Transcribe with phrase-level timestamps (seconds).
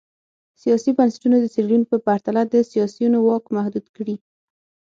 [0.61, 4.15] سیاسي بنسټونه د سیریلیون په پرتله د سیاسیونو واک محدود کړي.